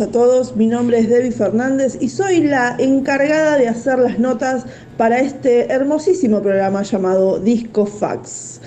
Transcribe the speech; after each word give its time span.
a 0.00 0.08
todos. 0.08 0.56
Mi 0.56 0.66
nombre 0.66 0.98
es 0.98 1.08
Debbie 1.08 1.30
Fernández 1.30 1.96
y 2.00 2.08
soy 2.08 2.42
la 2.42 2.74
encargada 2.78 3.56
de 3.56 3.68
hacer 3.68 3.98
las 3.98 4.18
notas 4.18 4.64
para 4.96 5.20
este 5.20 5.72
hermosísimo 5.72 6.40
programa 6.40 6.82
llamado 6.82 7.38
Disco 7.38 7.86
Fax. 7.86 8.60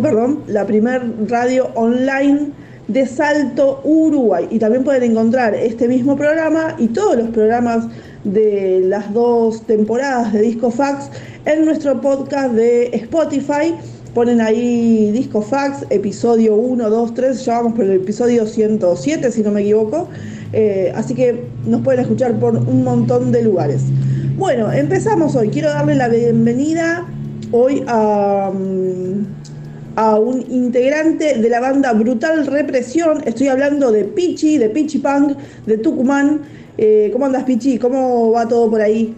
perdón, 0.02 0.40
la 0.46 0.64
primer 0.64 1.02
radio 1.28 1.68
online 1.74 2.48
de 2.88 3.06
Salto, 3.06 3.82
Uruguay. 3.84 4.48
Y 4.50 4.58
también 4.58 4.84
pueden 4.84 5.10
encontrar 5.10 5.54
este 5.54 5.86
mismo 5.86 6.16
programa 6.16 6.74
y 6.78 6.88
todos 6.88 7.16
los 7.16 7.28
programas 7.28 7.84
de 8.24 8.80
las 8.84 9.12
dos 9.12 9.62
temporadas 9.66 10.32
de 10.32 10.40
Disco 10.40 10.70
Fax 10.70 11.10
en 11.44 11.66
nuestro 11.66 12.00
podcast 12.00 12.54
de 12.54 12.86
Spotify. 12.94 13.74
Ponen 14.14 14.40
ahí 14.40 15.10
Disco 15.12 15.42
Fax, 15.42 15.84
episodio 15.90 16.54
1, 16.54 16.88
2, 16.88 17.14
3, 17.14 17.44
ya 17.44 17.54
vamos 17.58 17.74
por 17.74 17.84
el 17.84 17.92
episodio 17.92 18.46
107 18.46 19.30
si 19.30 19.42
no 19.42 19.50
me 19.50 19.60
equivoco. 19.60 20.08
Eh, 20.54 20.90
así 20.96 21.14
que 21.14 21.44
nos 21.66 21.82
pueden 21.82 22.00
escuchar 22.00 22.38
por 22.40 22.56
un 22.56 22.82
montón 22.82 23.30
de 23.30 23.42
lugares. 23.42 23.82
Bueno, 24.36 24.72
empezamos 24.72 25.36
hoy. 25.36 25.50
Quiero 25.50 25.68
darle 25.68 25.96
la 25.96 26.08
bienvenida 26.08 27.06
hoy 27.52 27.84
a, 27.86 28.50
mm, 28.52 29.26
a 29.96 30.18
un 30.18 30.40
integrante 30.50 31.38
de 31.38 31.48
la 31.48 31.60
banda 31.60 31.92
Brutal 31.92 32.46
Represión. 32.46 33.22
Estoy 33.26 33.48
hablando 33.48 33.90
de 33.92 34.04
Pichi, 34.04 34.58
de 34.58 34.70
Pichi 34.70 34.98
Punk, 34.98 35.36
de 35.66 35.78
Tucumán. 35.78 36.42
Eh, 36.78 37.10
¿Cómo 37.12 37.26
andas, 37.26 37.44
Pichi? 37.44 37.78
¿Cómo 37.78 38.32
va 38.32 38.46
todo 38.46 38.70
por 38.70 38.80
ahí? 38.80 39.16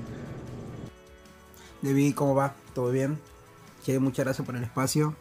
Debbie, 1.82 2.14
¿cómo 2.14 2.34
va? 2.34 2.54
¿Todo 2.74 2.90
bien? 2.90 3.18
Che, 3.84 3.98
muchas 3.98 4.24
gracias 4.24 4.46
por 4.46 4.56
el 4.56 4.62
espacio. 4.62 5.14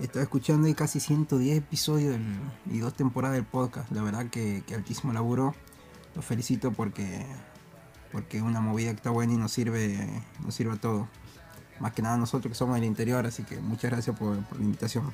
Estoy 0.00 0.22
escuchando 0.22 0.68
casi 0.74 0.98
110 0.98 1.58
episodios 1.58 2.16
y 2.70 2.78
dos 2.78 2.94
temporadas 2.94 3.36
del 3.36 3.44
podcast. 3.44 3.90
La 3.92 4.02
verdad 4.02 4.26
que, 4.30 4.62
que 4.66 4.74
altísimo 4.74 5.12
laburo. 5.12 5.54
Los 6.14 6.24
felicito 6.24 6.72
porque 6.72 7.24
porque 8.12 8.42
una 8.42 8.60
movida 8.60 8.90
que 8.90 8.96
está 8.96 9.10
buena 9.10 9.34
y 9.34 9.36
nos 9.36 9.52
sirve, 9.52 9.96
nos 10.44 10.54
sirve 10.54 10.74
a 10.74 10.76
todo. 10.76 11.08
Más 11.80 11.92
que 11.94 12.02
nada 12.02 12.16
nosotros 12.18 12.52
que 12.52 12.54
somos 12.54 12.76
del 12.76 12.84
interior, 12.84 13.26
así 13.26 13.42
que 13.42 13.56
muchas 13.56 13.90
gracias 13.90 14.16
por, 14.16 14.36
la 14.36 14.62
invitación. 14.64 15.04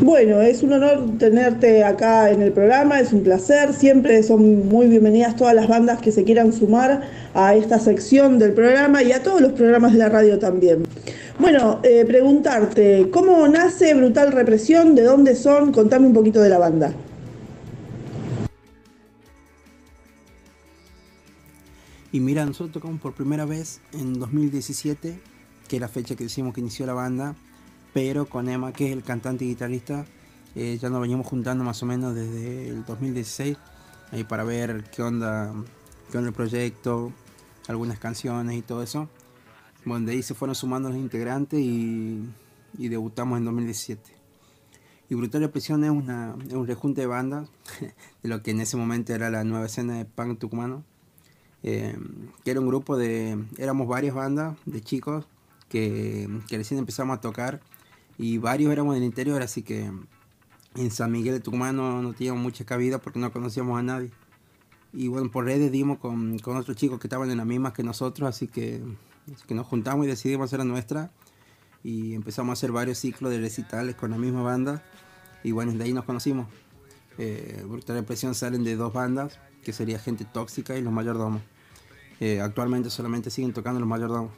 Bueno, 0.00 0.40
es 0.40 0.62
un 0.64 0.72
honor 0.72 1.18
tenerte 1.18 1.84
acá 1.84 2.30
en 2.30 2.42
el 2.42 2.52
programa, 2.52 2.98
es 2.98 3.12
un 3.12 3.22
placer, 3.22 3.72
siempre 3.72 4.22
son 4.24 4.68
muy 4.68 4.88
bienvenidas 4.88 5.36
todas 5.36 5.54
las 5.54 5.68
bandas 5.68 6.00
que 6.00 6.10
se 6.10 6.24
quieran 6.24 6.52
sumar 6.52 7.02
a 7.34 7.54
esta 7.54 7.78
sección 7.78 8.38
del 8.38 8.52
programa 8.52 9.02
y 9.02 9.12
a 9.12 9.22
todos 9.22 9.40
los 9.40 9.52
programas 9.52 9.92
de 9.92 9.98
la 9.98 10.08
radio 10.08 10.40
también. 10.40 10.82
Bueno, 11.38 11.78
eh, 11.84 12.04
preguntarte, 12.04 13.10
¿cómo 13.12 13.46
nace 13.46 13.94
Brutal 13.94 14.32
Represión? 14.32 14.94
¿De 14.94 15.02
dónde 15.02 15.36
son? 15.36 15.72
Contame 15.72 16.06
un 16.06 16.14
poquito 16.14 16.40
de 16.40 16.48
la 16.48 16.58
banda. 16.58 16.92
Y 22.12 22.20
mira, 22.20 22.44
nosotros 22.44 22.72
tocamos 22.72 23.00
por 23.00 23.14
primera 23.14 23.46
vez 23.46 23.80
en 23.92 24.18
2017, 24.18 25.18
que 25.66 25.76
es 25.76 25.80
la 25.80 25.88
fecha 25.88 26.14
que 26.14 26.24
decimos 26.24 26.52
que 26.52 26.60
inició 26.60 26.84
la 26.84 26.92
banda, 26.92 27.34
pero 27.94 28.26
con 28.26 28.50
Emma, 28.50 28.70
que 28.74 28.88
es 28.88 28.92
el 28.92 29.02
cantante 29.02 29.46
y 29.46 29.48
guitarrista, 29.48 30.04
eh, 30.54 30.78
ya 30.78 30.90
nos 30.90 31.00
veníamos 31.00 31.26
juntando 31.26 31.64
más 31.64 31.82
o 31.82 31.86
menos 31.86 32.14
desde 32.14 32.68
el 32.68 32.84
2016, 32.84 33.56
ahí 34.10 34.24
para 34.24 34.44
ver 34.44 34.84
qué 34.94 35.02
onda, 35.02 35.54
qué 36.10 36.18
onda 36.18 36.28
el 36.28 36.34
proyecto, 36.34 37.14
algunas 37.66 37.98
canciones 37.98 38.58
y 38.58 38.62
todo 38.62 38.82
eso. 38.82 39.08
Bueno, 39.86 40.04
de 40.04 40.12
ahí 40.12 40.22
se 40.22 40.34
fueron 40.34 40.54
sumando 40.54 40.90
los 40.90 40.98
integrantes 40.98 41.60
y, 41.60 42.28
debutamos 42.76 43.38
en 43.38 43.46
2017. 43.46 44.02
Y 45.08 45.14
Brutal 45.14 45.40
Represión 45.40 45.82
es, 45.84 45.90
una, 45.90 46.36
es 46.46 46.52
un 46.52 46.66
rejunte 46.66 47.00
de 47.00 47.06
bandas 47.06 47.48
de 48.22 48.28
lo 48.28 48.42
que 48.42 48.50
en 48.50 48.60
ese 48.60 48.76
momento 48.76 49.14
era 49.14 49.30
la 49.30 49.44
nueva 49.44 49.64
escena 49.64 49.96
de 49.96 50.04
punk 50.04 50.38
tucumano. 50.38 50.84
Eh, 51.62 51.96
que 52.44 52.50
era 52.50 52.60
un 52.60 52.66
grupo 52.66 52.96
de, 52.96 53.38
éramos 53.56 53.86
varias 53.86 54.14
bandas 54.14 54.56
de 54.66 54.80
chicos 54.80 55.26
que, 55.68 56.28
que 56.48 56.56
recién 56.56 56.78
empezamos 56.78 57.16
a 57.16 57.20
tocar 57.20 57.60
y 58.18 58.38
varios 58.38 58.72
éramos 58.72 58.94
del 58.94 59.04
interior, 59.04 59.42
así 59.42 59.62
que 59.62 59.90
en 60.74 60.90
San 60.90 61.12
Miguel 61.12 61.34
de 61.34 61.40
Tucumán 61.40 61.76
no, 61.76 62.12
teníamos 62.14 62.42
mucha 62.42 62.64
cabida 62.64 62.98
porque 62.98 63.18
no 63.18 63.32
conocíamos 63.32 63.78
a 63.78 63.82
nadie. 63.82 64.10
Y 64.92 65.08
bueno, 65.08 65.30
por 65.30 65.44
redes 65.44 65.72
dimos 65.72 65.98
con, 65.98 66.38
con 66.38 66.56
otros 66.56 66.76
chicos 66.76 66.98
que 66.98 67.06
estaban 67.06 67.30
en 67.30 67.38
la 67.38 67.44
misma 67.44 67.72
que 67.72 67.82
nosotros, 67.82 68.28
así 68.28 68.46
que, 68.46 68.82
que 69.46 69.54
nos 69.54 69.66
juntamos 69.66 70.04
y 70.06 70.08
decidimos 70.08 70.46
hacer 70.46 70.58
la 70.58 70.64
nuestra. 70.64 71.10
Y 71.84 72.14
empezamos 72.14 72.50
a 72.50 72.52
hacer 72.54 72.70
varios 72.70 72.98
ciclos 72.98 73.32
de 73.32 73.40
recitales 73.40 73.96
con 73.96 74.10
la 74.10 74.18
misma 74.18 74.42
banda. 74.42 74.82
Y 75.42 75.50
bueno, 75.50 75.72
de 75.72 75.82
ahí 75.82 75.92
nos 75.92 76.04
conocimos. 76.04 76.46
Eh, 77.18 77.64
Brutal 77.66 77.96
Represión 77.96 78.34
salen 78.34 78.64
de 78.64 78.76
dos 78.76 78.92
bandas, 78.92 79.38
que 79.62 79.72
sería 79.72 79.98
Gente 79.98 80.24
Tóxica 80.24 80.76
y 80.76 80.82
Los 80.82 80.92
Mayordomos. 80.92 81.42
Eh, 82.20 82.40
actualmente 82.40 82.90
solamente 82.90 83.30
siguen 83.30 83.52
tocando 83.52 83.80
Los 83.80 83.88
Mayordomos. 83.88 84.30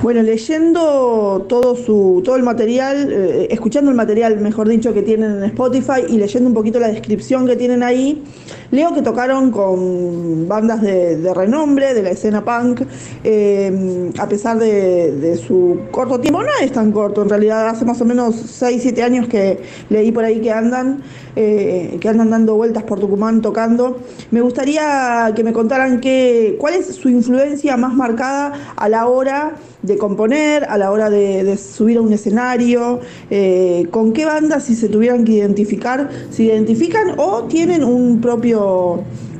Bueno, 0.00 0.22
leyendo 0.22 1.44
todo 1.48 1.74
su 1.74 2.22
todo 2.24 2.36
el 2.36 2.44
material, 2.44 3.12
eh, 3.12 3.48
escuchando 3.50 3.90
el 3.90 3.96
material, 3.96 4.38
mejor 4.40 4.68
dicho, 4.68 4.94
que 4.94 5.02
tienen 5.02 5.38
en 5.38 5.44
Spotify 5.44 6.04
y 6.08 6.18
leyendo 6.18 6.48
un 6.48 6.54
poquito 6.54 6.78
la 6.78 6.86
descripción 6.88 7.46
que 7.48 7.56
tienen 7.56 7.82
ahí, 7.82 8.22
leo 8.70 8.92
que 8.94 9.02
tocaron 9.02 9.50
con 9.50 10.46
bandas 10.48 10.82
de, 10.82 11.32
renombre 11.34 11.94
de 11.94 12.02
la 12.02 12.10
escena 12.10 12.44
punk, 12.44 12.82
eh, 13.24 14.10
a 14.18 14.28
pesar 14.28 14.58
de, 14.58 15.36
su 15.46 15.80
corto 15.90 16.20
tiempo, 16.20 16.42
no 16.42 16.48
es 16.60 16.72
tan 16.72 16.92
corto, 16.92 17.22
en 17.22 17.28
realidad 17.28 17.68
hace 17.68 17.84
más 17.84 18.00
o 18.00 18.04
menos 18.04 18.34
6, 18.34 18.82
7 18.82 19.02
años 19.02 19.28
que 19.28 19.60
leí 19.88 20.12
por 20.12 20.24
ahí 20.24 20.40
que 20.40 20.50
andan, 20.50 21.02
eh, 21.36 21.98
que 22.00 22.08
andan 22.08 22.30
dando 22.30 22.54
vueltas 22.56 22.82
por 22.82 22.98
Tucumán 23.00 23.40
tocando. 23.40 23.98
Me 24.30 24.40
gustaría 24.40 25.32
que 25.34 25.44
me 25.44 25.52
contaran 25.52 26.00
que, 26.00 26.56
cuál 26.58 26.74
es 26.74 26.86
su 26.94 27.08
influencia 27.08 27.76
más 27.76 27.94
marcada 27.94 28.74
a 28.76 28.88
la 28.88 29.06
hora 29.06 29.54
de 29.82 29.96
componer, 29.96 30.64
a 30.64 30.76
la 30.76 30.90
hora 30.90 31.08
de, 31.10 31.56
subir 31.56 31.98
a 31.98 32.00
un 32.00 32.12
escenario, 32.12 33.00
eh, 33.30 33.86
con 33.90 34.12
qué 34.12 34.24
bandas 34.24 34.64
si 34.64 34.74
se 34.74 34.88
tuvieran 34.88 35.24
que 35.24 35.32
identificar, 35.32 36.10
se 36.30 36.44
identifican 36.44 37.14
o 37.16 37.44
tienen 37.44 37.84
un 37.84 38.20
propio, 38.20 38.57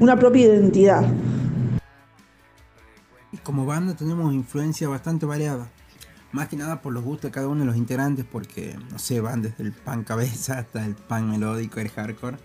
una 0.01 0.17
propia 0.17 0.47
identidad. 0.47 1.03
Y 3.33 3.37
como 3.39 3.67
banda 3.67 3.95
tenemos 3.95 4.33
influencia 4.33 4.89
bastante 4.89 5.27
variada. 5.27 5.69
Más 6.33 6.49
que 6.49 6.57
nada 6.57 6.83
por 6.83 6.93
los 6.93 7.05
gustos 7.05 7.31
de 7.31 7.31
cada 7.31 7.49
uno 7.49 7.61
de 7.61 7.67
los 7.67 7.77
integrantes, 7.77 8.25
porque, 8.25 8.77
no 8.91 8.99
sé, 8.99 9.21
van 9.21 9.43
desde 9.43 9.65
el 9.65 9.73
pan 9.73 10.05
cabeza 10.05 10.59
hasta 10.59 10.85
el 10.85 10.95
pan 10.95 11.31
melódico, 11.31 11.81
el 11.81 11.89
hardcore. 11.89 12.37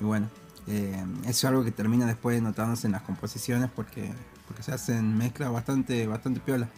Y 0.00 0.04
bueno, 0.04 0.28
eh, 0.66 1.04
eso 1.22 1.30
es 1.30 1.44
algo 1.44 1.64
que 1.64 1.72
termina 1.72 2.06
después 2.06 2.40
notándose 2.40 2.86
en 2.86 2.92
las 2.92 3.02
composiciones 3.02 3.70
porque, 3.74 4.12
porque 4.46 4.62
se 4.62 4.72
hacen 4.72 5.16
mezclas 5.16 5.50
bastante, 5.52 6.06
bastante 6.06 6.40
piola 6.40 6.68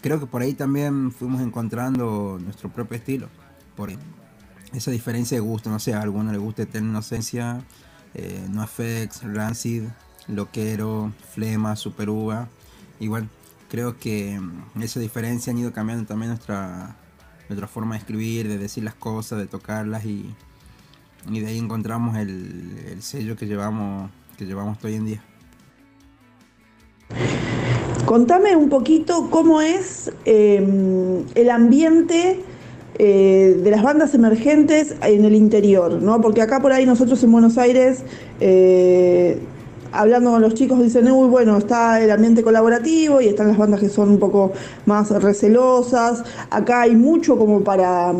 creo 0.00 0.18
que 0.18 0.26
por 0.26 0.42
ahí 0.42 0.54
también 0.54 1.12
fuimos 1.12 1.40
encontrando 1.40 2.38
nuestro 2.40 2.70
propio 2.70 2.96
estilo. 2.96 3.28
Por 3.76 3.90
esa 4.72 4.90
diferencia 4.90 5.36
de 5.36 5.40
gusto, 5.40 5.70
no 5.70 5.78
sé, 5.78 5.94
a 5.94 6.02
alguno 6.02 6.32
le 6.32 6.38
gusta 6.38 6.62
Eterna 6.62 6.90
Inocencia, 6.90 7.62
eh, 8.14 8.46
NoFX, 8.50 9.22
Rancid, 9.22 9.84
Loquero, 10.28 11.12
Flema, 11.32 11.76
Super 11.76 12.10
Uva. 12.10 12.48
Igual, 12.98 13.28
creo 13.68 13.98
que 13.98 14.38
mm, 14.38 14.82
esa 14.82 15.00
diferencia 15.00 15.52
han 15.52 15.58
ido 15.58 15.72
cambiando 15.72 16.06
también 16.06 16.30
nuestra, 16.30 16.96
nuestra 17.48 17.68
forma 17.68 17.94
de 17.94 18.00
escribir, 18.00 18.48
de 18.48 18.58
decir 18.58 18.84
las 18.84 18.94
cosas, 18.94 19.38
de 19.38 19.46
tocarlas 19.46 20.04
y, 20.04 20.34
de 21.28 21.46
ahí 21.46 21.58
encontramos 21.58 22.16
el, 22.16 22.78
el 22.86 23.02
sello 23.02 23.36
que 23.36 23.46
llevamos, 23.46 24.10
que 24.38 24.46
llevamos 24.46 24.82
hoy 24.84 24.94
en 24.94 25.04
día. 25.04 25.22
Contame 28.10 28.56
un 28.56 28.68
poquito 28.68 29.30
cómo 29.30 29.60
es 29.60 30.10
em, 30.24 31.24
el 31.36 31.50
ambiente 31.50 32.42
eh, 33.02 33.58
de 33.64 33.70
las 33.70 33.82
bandas 33.82 34.12
emergentes 34.12 34.94
en 35.00 35.24
el 35.24 35.34
interior, 35.34 36.02
¿no? 36.02 36.20
Porque 36.20 36.42
acá 36.42 36.60
por 36.60 36.70
ahí 36.70 36.84
nosotros 36.84 37.24
en 37.24 37.32
Buenos 37.32 37.56
Aires, 37.56 38.04
eh, 38.40 39.38
hablando 39.90 40.32
con 40.32 40.42
los 40.42 40.52
chicos, 40.52 40.82
dicen, 40.82 41.10
uy, 41.10 41.26
bueno, 41.30 41.56
está 41.56 41.98
el 42.02 42.10
ambiente 42.10 42.42
colaborativo 42.42 43.22
y 43.22 43.28
están 43.28 43.48
las 43.48 43.56
bandas 43.56 43.80
que 43.80 43.88
son 43.88 44.10
un 44.10 44.18
poco 44.18 44.52
más 44.84 45.10
recelosas. 45.10 46.24
Acá 46.50 46.82
hay 46.82 46.94
mucho 46.94 47.38
como 47.38 47.64
para 47.64 48.12
eh, 48.12 48.14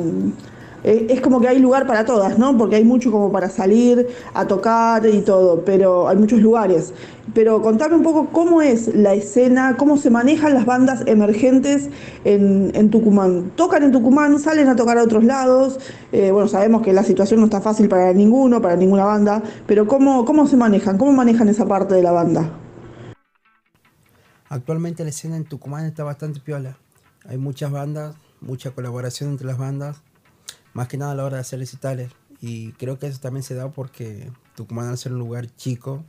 es 0.83 1.21
como 1.21 1.41
que 1.41 1.49
hay 1.49 1.59
lugar 1.59 1.87
para 1.87 2.05
todas, 2.05 2.39
¿no? 2.39 2.57
Porque 2.57 2.77
hay 2.77 2.85
mucho 2.85 3.11
como 3.11 3.31
para 3.31 3.51
salir 3.51 4.09
a 4.33 4.47
tocar 4.47 5.05
y 5.07 5.21
todo, 5.21 5.65
pero 5.65 6.09
hay 6.09 6.17
muchos 6.17 6.41
lugares. 6.41 6.95
Pero 7.35 7.63
contame 7.63 7.97
un 7.97 8.03
poco 8.03 8.29
cómo 8.33 8.63
es 8.63 8.95
la 8.95 9.15
escena, 9.15 9.77
cómo 9.77 9.97
se 9.97 10.11
manejan 10.11 10.55
las 10.55 10.65
bandas 10.65 11.03
emergentes 11.07 11.91
en, 12.25 12.91
Tucumán. 12.91 13.53
Tocan 13.57 13.83
en 13.85 13.93
Tucumán, 13.93 14.39
salen 14.39 14.69
a 14.69 14.77
tocar 14.77 14.99
a 14.99 15.03
otros 15.03 15.23
lados. 15.25 15.79
Eh, 16.13 16.31
bueno, 16.33 16.49
sabemos 16.49 16.83
que 16.83 16.93
la 16.93 17.05
situación 17.05 17.41
no 17.41 17.47
está 17.47 17.61
fácil 17.61 17.89
para 17.89 18.13
ninguno, 18.13 18.61
para 18.61 18.77
ninguna 18.77 19.05
banda, 19.05 19.43
pero 19.67 19.87
¿cómo, 19.87 20.25
cómo 20.25 20.47
se 20.47 20.57
manejan? 20.57 20.99
¿Cómo 20.99 21.13
manejan 21.13 21.49
esa 21.49 21.67
parte 21.67 21.95
de 21.95 22.03
la 22.03 22.11
banda? 22.11 22.51
Actualmente 24.49 25.05
la 25.05 25.11
escena 25.11 25.37
en 25.37 25.45
Tucumán 25.45 25.85
está 25.85 26.03
bastante 26.03 26.41
piola. 26.41 26.77
Hay 27.29 27.39
muchas 27.39 27.71
bandas, 27.71 28.17
mucha 28.41 28.73
colaboración 28.73 29.31
entre 29.31 29.47
las 29.47 29.59
bandas 29.59 30.03
más 30.73 30.89
que 30.89 30.97
nada 30.97 31.13
a 31.13 31.15
la 31.15 31.25
hora 31.25 31.37
de 31.37 31.43
hacer 31.43 31.59
recitales. 31.59 32.11
Y 32.41 32.73
creo 32.73 32.99
que 32.99 33.07
eso 33.07 33.21
también 33.21 33.43
se 33.43 33.55
da 33.55 33.71
porque 33.71 34.31
Tucumán 34.55 34.89
al 34.89 34.99
ser 34.99 35.13
un 35.13 35.19
lugar 35.19 35.55
chico, 35.57 36.05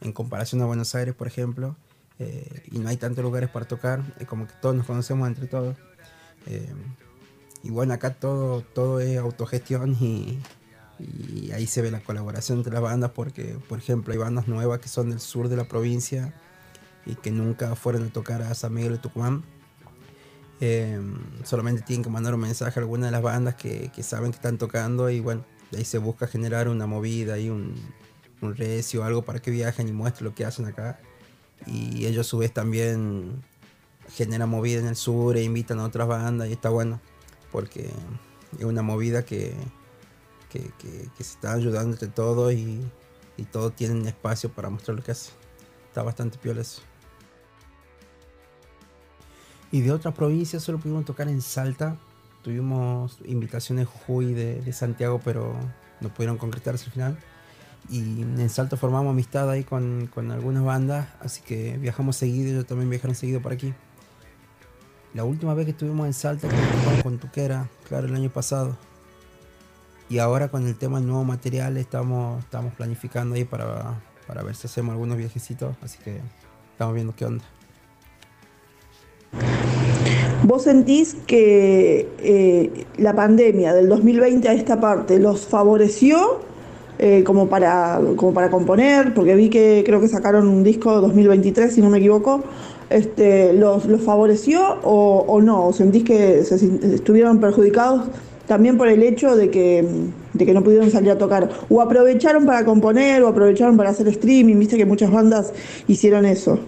en 0.00 0.12
comparación 0.12 0.62
a 0.62 0.66
Buenos 0.66 0.94
Aires, 0.94 1.14
por 1.14 1.26
ejemplo, 1.26 1.76
eh, 2.18 2.62
y 2.70 2.78
no 2.78 2.88
hay 2.88 2.96
tantos 2.96 3.22
lugares 3.22 3.50
para 3.50 3.66
tocar, 3.66 4.02
es 4.18 4.26
como 4.26 4.46
que 4.46 4.54
todos 4.60 4.74
nos 4.74 4.86
conocemos 4.86 5.26
entre 5.28 5.46
todos. 5.46 5.76
Eh, 6.46 6.72
y 7.62 7.70
bueno, 7.70 7.94
acá 7.94 8.14
todo, 8.14 8.62
todo 8.62 9.00
es 9.00 9.18
autogestión 9.18 9.96
y, 10.00 10.38
y, 10.98 11.50
ahí 11.52 11.66
se 11.66 11.82
ve 11.82 11.90
la 11.90 12.00
colaboración 12.00 12.58
entre 12.58 12.72
las 12.72 12.82
bandas 12.82 13.10
porque, 13.10 13.58
por 13.68 13.78
ejemplo, 13.78 14.12
hay 14.12 14.18
bandas 14.18 14.46
nuevas 14.48 14.80
que 14.80 14.88
son 14.88 15.10
del 15.10 15.20
sur 15.20 15.48
de 15.48 15.56
la 15.56 15.64
provincia 15.64 16.32
y 17.04 17.16
que 17.16 17.30
nunca 17.30 17.74
fueron 17.74 18.04
a 18.04 18.12
tocar 18.12 18.42
a 18.42 18.54
San 18.54 18.72
Miguel 18.72 18.92
de 18.92 18.98
Tucumán 18.98 19.42
eh, 20.60 21.00
solamente 21.44 21.82
tienen 21.82 22.02
que 22.02 22.10
mandar 22.10 22.34
un 22.34 22.40
mensaje 22.40 22.80
a 22.80 22.82
alguna 22.82 23.06
de 23.06 23.12
las 23.12 23.22
bandas 23.22 23.54
que, 23.56 23.90
saben 24.02 24.30
que 24.30 24.36
están 24.36 24.58
tocando 24.58 25.10
y 25.10 25.20
bueno, 25.20 25.44
ahí 25.76 25.84
se 25.84 25.98
busca 25.98 26.26
generar 26.26 26.68
una 26.68 26.86
movida 26.86 27.38
y 27.38 27.50
un, 27.50 27.74
un 28.40 28.56
recio, 28.56 29.04
algo 29.04 29.22
para 29.22 29.40
que 29.40 29.50
viajen 29.50 29.88
y 29.88 29.92
muestren 29.92 30.26
lo 30.26 30.34
que 30.34 30.44
hacen 30.44 30.66
acá. 30.66 30.98
Y 31.66 32.06
ellos 32.06 32.26
a 32.26 32.30
su 32.30 32.38
vez 32.38 32.52
también 32.52 33.42
generan 34.14 34.48
movida 34.48 34.80
en 34.80 34.86
el 34.86 34.96
sur 34.96 35.36
e 35.36 35.42
invitan 35.42 35.78
a 35.80 35.84
otras 35.84 36.06
bandas 36.06 36.48
y 36.48 36.52
está 36.52 36.68
bueno, 36.68 37.00
porque 37.52 37.90
es 38.58 38.64
una 38.64 38.82
movida 38.82 39.24
que, 39.24 39.54
que, 40.50 40.60
se 41.18 41.22
está 41.22 41.52
ayudando 41.52 41.92
entre 41.92 42.08
todos 42.08 42.52
y, 42.52 42.80
y 43.36 43.44
todos 43.44 43.74
tienen 43.74 44.06
espacio 44.06 44.50
para 44.50 44.70
mostrar 44.70 44.96
lo 44.96 45.02
que 45.02 45.12
hacen. 45.12 45.34
Está 45.88 46.02
bastante 46.02 46.38
piola 46.38 46.60
eso. 46.60 46.82
Y 49.76 49.82
de 49.82 49.92
otras 49.92 50.14
provincias 50.14 50.62
solo 50.62 50.78
pudimos 50.78 51.04
tocar 51.04 51.28
en 51.28 51.42
Salta. 51.42 51.98
Tuvimos 52.42 53.18
invitaciones 53.26 53.86
Jujuy 53.86 54.32
de, 54.32 54.72
Santiago, 54.72 55.20
pero 55.22 55.54
no 56.00 56.08
pudieron 56.08 56.38
concretarse 56.38 56.86
al 56.86 56.92
final. 56.92 57.18
Y 57.90 58.22
en 58.22 58.48
Salta 58.48 58.78
formamos 58.78 59.10
amistad 59.10 59.50
ahí 59.50 59.64
con, 59.64 60.06
con 60.06 60.30
algunas 60.30 60.64
bandas, 60.64 61.08
así 61.20 61.42
que 61.42 61.76
viajamos 61.76 62.16
seguido, 62.16 62.52
ellos 62.52 62.66
también 62.66 62.88
viajaron 62.88 63.14
seguido 63.14 63.42
por 63.42 63.52
aquí. 63.52 63.74
La 65.12 65.24
última 65.24 65.52
vez 65.52 65.66
que 65.66 65.72
estuvimos 65.72 66.06
en 66.06 66.14
Salta 66.14 66.48
tocamos 66.48 67.02
con 67.02 67.18
Tuquera, 67.18 67.68
claro, 67.86 68.06
el 68.06 68.14
año 68.14 68.30
pasado. 68.30 68.78
Y 70.08 70.20
ahora 70.20 70.48
con 70.48 70.66
el 70.66 70.74
tema 70.76 71.00
del 71.00 71.06
nuevo 71.06 71.24
material 71.24 71.76
estamos, 71.76 72.42
estamos 72.42 72.72
planificando 72.72 73.34
ahí 73.34 73.44
para, 73.44 74.00
para 74.26 74.42
ver 74.42 74.56
si 74.56 74.68
hacemos 74.68 74.92
algunos 74.92 75.18
viajecitos, 75.18 75.76
así 75.82 75.98
que 75.98 76.22
estamos 76.72 76.94
viendo 76.94 77.14
qué 77.14 77.26
onda. 77.26 77.44
¿Vos 80.46 80.62
sentís 80.62 81.16
que 81.26 82.08
eh, 82.20 82.84
la 82.98 83.16
pandemia 83.16 83.74
del 83.74 83.88
2020 83.88 84.48
a 84.48 84.52
esta 84.52 84.80
parte 84.80 85.18
los 85.18 85.44
favoreció 85.44 86.38
eh, 87.00 87.24
como, 87.24 87.48
para, 87.48 88.00
como 88.14 88.32
para 88.32 88.48
componer? 88.48 89.12
Porque 89.12 89.34
vi 89.34 89.48
que 89.50 89.82
creo 89.84 90.00
que 90.00 90.06
sacaron 90.06 90.46
un 90.46 90.62
disco 90.62 91.00
2023, 91.00 91.74
si 91.74 91.80
no 91.82 91.90
me 91.90 91.98
equivoco. 91.98 92.44
Este, 92.90 93.54
¿los, 93.54 93.86
¿Los 93.86 94.02
favoreció 94.02 94.76
o, 94.84 95.40
no? 95.42 95.66
¿O 95.66 95.72
sentís 95.72 96.04
que 96.04 96.44
se, 96.44 96.54
estuvieron 96.94 97.40
perjudicados 97.40 98.04
también 98.46 98.78
por 98.78 98.86
el 98.86 99.02
hecho 99.02 99.34
de 99.34 99.50
que, 99.50 99.84
de 100.32 100.46
que 100.46 100.54
no 100.54 100.62
pudieron 100.62 100.92
salir 100.92 101.10
a 101.10 101.18
tocar? 101.18 101.50
¿O 101.68 101.80
aprovecharon 101.82 102.46
para 102.46 102.64
componer 102.64 103.20
o 103.24 103.28
aprovecharon 103.28 103.76
para 103.76 103.90
hacer 103.90 104.06
streaming? 104.06 104.60
Viste 104.60 104.76
que 104.76 104.86
muchas 104.86 105.10
bandas 105.10 105.52
hicieron 105.88 106.24
eso. 106.24 106.60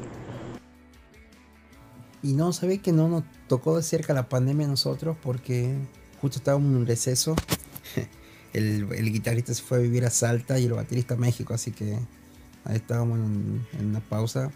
Y 2.22 2.32
no, 2.32 2.52
sabéis 2.52 2.82
que 2.82 2.92
no, 2.92 3.25
tocó 3.46 3.76
de 3.76 3.82
cerca 3.82 4.12
la 4.12 4.28
pandemia 4.28 4.66
a 4.66 4.70
nosotros 4.70 5.16
porque 5.22 5.76
justo 6.20 6.38
estábamos 6.38 6.70
en 6.70 6.76
un 6.76 6.87
receso. 6.87 7.37
El, 8.52 9.12
guitarrista 9.12 9.54
se 9.54 9.62
fue 9.62 9.78
a 9.78 9.80
vivir 9.80 10.04
a 10.04 10.10
Salta 10.10 10.58
y 10.58 10.64
el 10.64 10.72
baterista 10.72 11.14
a 11.14 11.16
México, 11.18 11.52
así 11.54 11.70
que 11.70 11.98
ahí 12.64 12.76
estábamos 12.76 13.18
en, 13.18 13.66
una 13.80 14.00
pausa. 14.00 14.50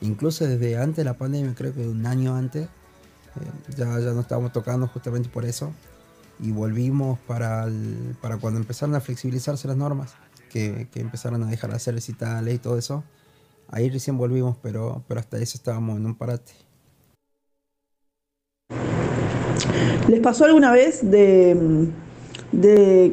Incluso 0.00 0.46
desde 0.46 0.76
antes 0.76 0.96
de 0.96 1.04
la 1.04 1.14
pandemia, 1.14 1.54
creo 1.54 1.72
que 1.72 1.86
un 1.86 2.04
año 2.04 2.34
antes, 2.34 2.64
eh, 2.64 3.74
ya, 3.76 3.98
ya 4.00 4.12
no 4.12 4.20
estábamos 4.20 4.52
tocando 4.52 4.86
justamente 4.88 5.28
por 5.28 5.44
eso. 5.44 5.72
Y 6.40 6.50
volvimos 6.50 7.18
para, 7.20 7.68
para 8.20 8.36
cuando 8.36 8.60
empezaron 8.60 8.94
a 8.96 9.00
flexibilizarse 9.00 9.66
las 9.66 9.76
normas, 9.76 10.14
que, 10.50 10.88
que 10.92 11.00
empezaron 11.00 11.42
a 11.42 11.46
dejar 11.46 11.70
de 11.70 11.76
hacer 11.76 11.94
recitales 11.94 12.54
y 12.54 12.58
todo 12.58 12.76
eso. 12.76 13.04
Ahí 13.68 13.88
recién 13.88 14.18
volvimos, 14.18 14.56
pero, 14.62 15.04
pero 15.08 15.20
hasta 15.20 15.38
eso 15.38 15.56
estábamos 15.56 15.96
en 15.96 16.06
un 16.06 16.16
parate. 16.16 16.67
¿Les 20.08 20.20
pasó 20.20 20.46
alguna 20.46 20.72
vez 20.72 21.00
de, 21.02 21.98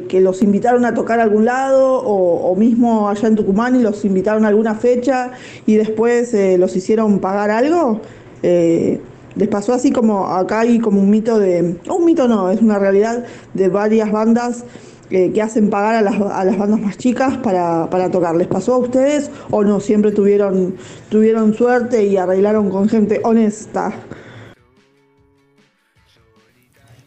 que 0.08 0.20
los 0.20 0.42
invitaron 0.42 0.86
a 0.86 0.94
tocar 0.94 1.20
a 1.20 1.24
algún 1.24 1.44
lado 1.44 2.02
o, 2.02 2.56
mismo 2.56 3.08
allá 3.08 3.28
en 3.28 3.36
Tucumán 3.36 3.76
y 3.76 3.82
los 3.82 4.04
invitaron 4.04 4.44
a 4.46 4.48
alguna 4.48 4.74
fecha 4.74 5.32
y 5.66 5.74
después 5.76 6.32
eh, 6.32 6.56
los 6.56 6.74
hicieron 6.74 7.18
pagar 7.18 7.50
algo? 7.50 8.00
Eh, 8.42 9.00
les 9.34 9.48
pasó 9.48 9.74
así 9.74 9.92
como 9.92 10.26
acá 10.26 10.60
hay 10.60 10.78
como 10.78 11.00
un 11.00 11.10
mito 11.10 11.38
de, 11.38 11.76
un 11.90 12.04
mito 12.06 12.26
no, 12.26 12.50
es 12.50 12.62
una 12.62 12.78
realidad 12.78 13.24
de 13.52 13.68
varias 13.68 14.10
bandas 14.10 14.64
eh, 15.10 15.30
que 15.32 15.42
hacen 15.42 15.68
pagar 15.68 15.96
a 15.96 16.02
las, 16.02 16.18
bandas 16.18 16.80
más 16.80 16.96
chicas 16.96 17.36
para, 17.36 17.90
para, 17.90 18.10
tocar. 18.10 18.34
¿Les 18.36 18.46
pasó 18.46 18.74
a 18.74 18.78
ustedes 18.78 19.30
o 19.50 19.62
no? 19.62 19.80
Siempre 19.80 20.12
tuvieron, 20.12 20.76
tuvieron 21.10 21.52
suerte 21.52 22.06
y 22.06 22.16
arreglaron 22.16 22.70
con 22.70 22.88
gente 22.88 23.20
honesta. 23.22 23.92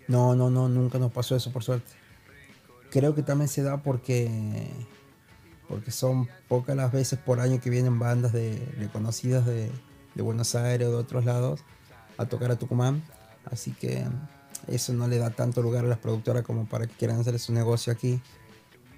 No, 0.09 0.35
no, 0.35 0.49
no, 0.49 0.67
nunca 0.67 0.97
nos 0.97 1.11
pasó 1.11 1.35
eso 1.35 1.51
por 1.53 1.63
suerte. 1.63 1.91
Creo 2.89 3.13
que 3.13 3.21
también 3.21 3.47
se 3.47 3.61
da 3.61 3.77
porque 3.83 4.67
porque 5.67 5.91
son 5.91 6.27
pocas 6.47 6.75
las 6.75 6.91
veces 6.91 7.19
por 7.19 7.39
año 7.39 7.61
que 7.61 7.69
vienen 7.69 7.99
bandas 7.99 8.33
de 8.33 8.57
reconocidas 8.79 9.45
de, 9.45 9.71
Buenos 10.15 10.53
Aires 10.55 10.85
o 10.89 10.91
de 10.91 10.97
otros 10.97 11.23
lados 11.23 11.61
a 12.17 12.25
tocar 12.25 12.51
a 12.51 12.57
Tucumán. 12.57 13.01
Así 13.45 13.71
que 13.71 14.05
eso 14.67 14.91
no 14.91 15.07
le 15.07 15.17
da 15.17 15.29
tanto 15.29 15.61
lugar 15.61 15.85
a 15.85 15.87
las 15.87 15.99
productoras 15.99 16.43
como 16.43 16.67
para 16.67 16.87
que 16.87 16.93
quieran 16.95 17.21
hacer 17.21 17.39
su 17.39 17.53
negocio 17.53 17.93
aquí. 17.93 18.19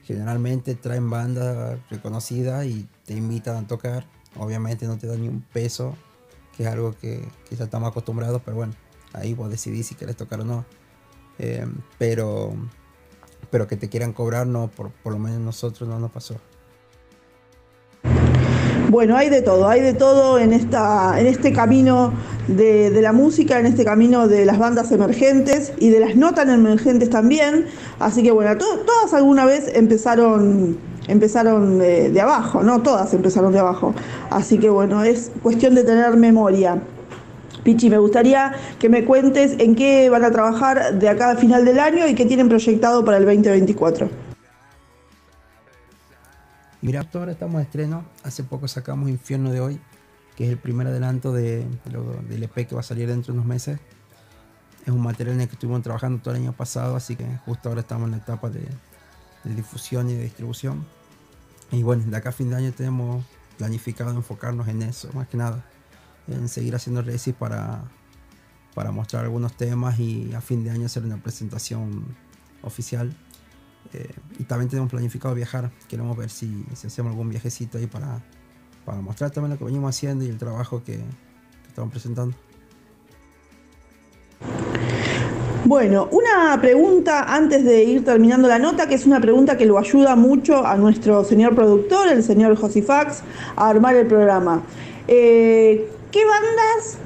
Generalmente 0.03 0.74
traen 0.74 1.12
bandas 1.12 1.77
reconocidas 1.91 2.65
y 2.65 2.88
te 3.06 3.13
invitan 3.13 3.58
a 3.58 3.68
tocar. 3.68 4.08
Obviamente 4.36 4.88
no 4.88 4.98
te 4.98 5.06
dan 5.06 5.22
ni 5.22 5.27
un 5.27 5.41
peso, 5.41 5.96
que 6.58 6.63
es 6.63 6.70
algo 6.70 6.98
que, 6.98 7.27
que 7.48 7.56
ya 7.56 7.65
estamos 7.65 7.91
acostumbrados, 7.91 8.41
pero 8.44 8.58
bueno, 8.58 8.74
ahí 9.13 9.36
vos 9.36 9.51
decidís 9.51 9.86
si 9.86 9.94
quieres 9.94 10.15
tocar 10.15 10.41
o 10.41 10.46
no. 10.46 10.65
Eh, 11.43 11.65
pero, 11.98 12.53
pero 13.50 13.67
que 13.67 13.75
te 13.75 13.89
quieran 13.89 14.13
cobrar, 14.13 14.45
no, 14.45 14.69
por, 14.69 14.91
por 14.91 15.12
lo 15.12 15.17
menos 15.17 15.39
nosotros 15.39 15.89
no 15.89 16.00
nos 16.00 16.12
pasó. 16.12 16.36
Bueno, 18.89 19.17
hay 19.17 19.29
de 19.29 19.41
todo, 19.41 19.67
hay 19.67 19.81
de 19.81 19.93
todo 19.93 20.38
en, 20.38 20.53
esta, 20.53 21.19
en 21.19 21.25
este 21.25 21.51
camino 21.51 22.13
de, 22.48 22.91
la 23.01 23.12
música, 23.12 23.60
en 23.60 23.65
este 23.65 23.86
camino 23.86 24.27
de 24.27 24.45
las 24.45 24.60
bandas 24.60 24.91
emergentes 24.91 25.74
y 25.79 25.89
de 25.89 26.00
las 26.00 26.15
no 26.15 26.33
tan 26.33 26.50
emergentes 26.51 27.10
también. 27.10 27.65
Así 28.00 28.21
que 28.21 28.31
bueno, 28.31 28.55
todas 28.57 29.13
alguna 29.13 29.45
vez 29.45 29.71
empezaron, 29.74 30.77
empezaron 31.07 31.79
de, 31.79 32.12
de 32.12 32.21
abajo, 32.21 32.62
¿no? 32.62 32.83
Todas 32.83 33.13
empezaron 33.15 33.51
de 33.51 33.60
abajo. 33.60 33.95
Así 34.29 34.60
que 34.60 34.69
bueno, 34.69 35.03
es 35.03 35.31
cuestión 35.41 35.74
de 35.74 35.86
tener 35.86 36.17
memoria. 36.17 36.81
Pichi, 37.63 37.89
me 37.89 37.98
gustaría 38.00 38.53
que 38.80 38.89
me 38.89 39.06
cuentes 39.06 39.56
en 39.60 39.75
qué 39.75 40.10
van 40.10 40.25
a 40.25 40.32
trabajar 40.32 40.98
de 40.98 41.10
acá 41.10 41.30
al 41.30 41.38
final 41.38 41.63
del 41.63 41.80
año 41.80 42.08
y 42.08 42.15
qué 42.15 42.25
tienen 42.25 42.50
proyectado 42.50 43.06
para 43.06 43.18
el 43.18 43.25
2024. 43.25 44.10
Mira, 46.82 47.06
ahora 47.13 47.34
estamos 47.34 47.58
de 47.58 47.63
estreno. 47.63 48.03
Hace 48.24 48.44
poco 48.44 48.68
sacamos 48.68 49.10
Infierno 49.10 49.51
de 49.51 49.62
hoy, 49.62 49.80
que 50.36 50.46
es 50.46 50.50
el 50.50 50.58
primer 50.58 50.88
adelanto 50.88 51.32
de, 51.32 51.68
del 52.27 52.44
EP 52.44 52.68
que 52.68 52.74
va 52.74 52.82
a 52.82 52.84
salir 52.84 53.08
dentro 53.08 53.32
de 53.32 53.39
unos 53.39 53.48
meses. 53.48 53.80
Es 54.84 54.91
un 54.91 55.01
material 55.01 55.36
en 55.36 55.41
el 55.41 55.48
que 55.48 55.53
estuvimos 55.53 55.84
trabajando 55.84 56.20
todo 56.24 56.34
el 56.34 56.41
año 56.41 56.53
pasado, 56.53 56.96
así 56.96 57.15
que 57.15 57.25
justo 57.46 57.70
ahora 57.70 57.82
estamos 57.82 58.06
en 58.06 58.12
la 58.12 58.18
etapa 58.18 58.50
de 58.50 58.65
difusión 59.44 60.10
y 60.10 60.15
de 60.15 60.24
distribución. 60.24 60.84
Y 61.72 61.84
bueno, 61.84 62.03
de 62.08 62.18
acá 62.18 62.30
a 62.30 62.32
fin 62.32 62.50
de 62.50 62.56
año 62.56 62.72
tenemos 62.72 63.24
planificado 63.60 64.10
enfocarnos 64.10 64.68
en 64.68 64.82
eso, 64.82 65.10
más 65.13 65.27
que 65.27 65.38
nada 65.38 65.63
en 66.28 66.48
seguir 66.48 66.75
haciendo 66.75 67.01
recis 67.01 67.34
para, 67.34 67.84
para 68.74 68.92
mostrar 68.92 69.24
algunos 69.24 69.56
temas 69.56 70.00
y 70.00 70.34
a 70.34 70.42
fin 70.42 70.63
de 70.63 70.72
año 70.72 70.86
hacer 70.86 71.04
una 71.04 71.18
presentación 71.18 72.06
oficial. 72.63 73.16
Eh, 73.94 74.13
y 74.40 74.44
también 74.44 74.70
tenemos 74.70 74.90
planificado 74.90 75.34
viajar. 75.36 75.72
Queremos 75.88 76.16
ver 76.18 76.30
si, 76.30 76.66
hacemos 76.72 77.12
algún 77.12 77.30
viajecito 77.30 77.78
ahí 77.78 77.88
para, 77.88 78.22
para 78.86 79.01
mostrar 79.01 79.32
también 79.32 79.51
lo 79.51 79.58
que 79.58 79.66
venimos 79.66 79.96
haciendo 79.96 80.24
y 80.24 80.30
el 80.30 80.38
trabajo 80.38 80.84
que, 80.84 80.98
que 80.98 81.68
estamos 81.68 81.92
presentando. 81.92 82.36
Bueno, 85.63 86.10
una 86.12 86.60
pregunta 86.60 87.34
antes 87.34 87.63
de 87.63 87.84
ir 87.84 88.04
terminando 88.04 88.48
la 88.48 88.58
nota, 88.58 88.88
que 88.88 88.96
es 88.96 89.06
una 89.06 89.22
pregunta 89.22 89.58
que 89.58 89.66
lo 89.66 89.78
ayuda 89.78 90.16
mucho 90.16 90.66
a 90.66 90.75
nuestro 90.75 91.24
señor 91.24 91.54
productor, 91.54 92.10
el 92.10 92.24
señor 92.24 92.56
Josifax, 92.58 93.22
a 93.56 93.70
armar 93.70 93.96
el 93.96 94.08
programa. 94.08 94.63
Eh, 95.08 95.88
¿Qué 96.12 96.25
bandas 96.25 96.98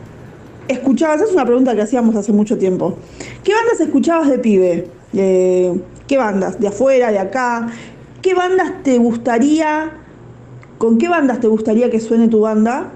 escuchabas? 0.68 1.22
Es 1.22 1.32
una 1.32 1.46
pregunta 1.46 1.76
que 1.76 1.84
hacíamos 1.84 2.16
hace 2.16 2.32
mucho 2.32 2.58
tiempo. 2.58 2.98
¿Qué 3.44 3.54
bandas 3.54 3.80
escuchabas 3.80 4.30
de 4.30 4.40
pibe? 4.40 4.88
¿Qué 5.14 6.18
bandas? 6.18 6.60
¿De 6.60 6.68
afuera, 6.68 7.12
de 7.12 7.20
acá? 7.20 7.68
¿Qué 8.24 8.34
bandas 8.34 8.82
te 8.82 8.98
gustaría, 8.98 9.92
con 10.80 10.98
qué 10.98 11.08
bandas 11.08 11.40
te 11.40 11.48
gustaría 11.48 11.92
que 11.92 12.00
suene 12.00 12.30
tu 12.30 12.42
banda? 12.42 12.94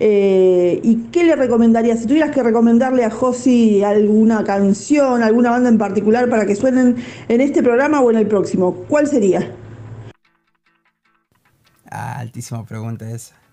Eh, 0.00 0.80
¿Y 0.82 0.96
qué 1.12 1.22
le 1.22 1.36
recomendarías? 1.36 2.00
Si 2.00 2.06
tuvieras 2.06 2.32
que 2.32 2.42
recomendarle 2.42 3.04
a 3.04 3.10
Josi 3.10 3.84
alguna 3.84 4.42
canción, 4.42 5.22
alguna 5.22 5.50
banda 5.50 5.68
en 5.68 5.78
particular 5.78 6.28
para 6.28 6.44
que 6.44 6.56
suenen 6.56 6.96
en 7.28 7.40
este 7.40 7.62
programa 7.62 8.00
o 8.00 8.10
en 8.10 8.16
el 8.16 8.26
próximo, 8.26 8.74
¿cuál 8.88 9.06
sería? 9.06 9.54
Altísima 11.88 12.66
pregunta 12.66 13.08
esa. 13.08 13.45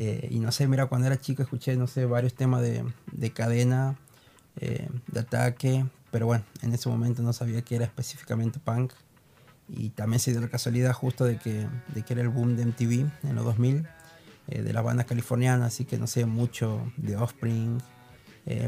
Eh, 0.00 0.28
y 0.30 0.38
no 0.38 0.52
sé, 0.52 0.68
mira, 0.68 0.86
cuando 0.86 1.08
era 1.08 1.20
chico 1.20 1.42
escuché, 1.42 1.76
no 1.76 1.88
sé, 1.88 2.06
varios 2.06 2.32
temas 2.32 2.62
de, 2.62 2.84
de 3.10 3.32
cadena, 3.32 3.98
eh, 4.60 4.88
de 5.08 5.20
ataque, 5.20 5.84
pero 6.12 6.26
bueno, 6.26 6.44
en 6.62 6.72
ese 6.72 6.88
momento 6.88 7.20
no 7.20 7.32
sabía 7.32 7.62
que 7.62 7.74
era 7.74 7.84
específicamente 7.84 8.60
punk. 8.60 8.92
Y 9.68 9.90
también 9.90 10.20
se 10.20 10.30
dio 10.30 10.40
la 10.40 10.48
casualidad 10.48 10.92
justo 10.92 11.24
de 11.24 11.38
que, 11.38 11.66
de 11.94 12.02
que 12.02 12.12
era 12.12 12.22
el 12.22 12.28
boom 12.28 12.54
de 12.54 12.66
MTV 12.66 13.10
en 13.24 13.34
los 13.34 13.44
2000, 13.44 13.88
eh, 14.46 14.62
de 14.62 14.72
las 14.72 14.84
bandas 14.84 15.06
californianas, 15.06 15.74
así 15.74 15.84
que 15.84 15.98
no 15.98 16.06
sé 16.06 16.26
mucho 16.26 16.80
de 16.96 17.16
Offspring, 17.16 17.78